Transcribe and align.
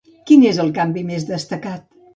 Quin 0.29 0.45
és 0.53 0.61
el 0.63 0.73
canvi 0.79 1.07
més 1.13 1.31
destacat? 1.35 1.91